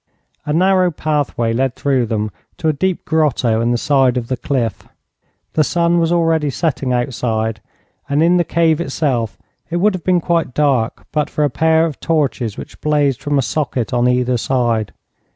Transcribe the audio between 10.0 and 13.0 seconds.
been quite dark but for a pair of torches which